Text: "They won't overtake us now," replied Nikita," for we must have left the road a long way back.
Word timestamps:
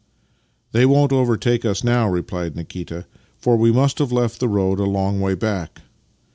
"They 0.71 0.87
won't 0.87 1.11
overtake 1.11 1.63
us 1.63 1.83
now," 1.83 2.09
replied 2.09 2.55
Nikita," 2.55 3.05
for 3.39 3.55
we 3.55 3.71
must 3.71 3.99
have 3.99 4.11
left 4.11 4.39
the 4.39 4.47
road 4.49 4.79
a 4.79 4.83
long 4.85 5.21
way 5.21 5.35
back. 5.35 5.81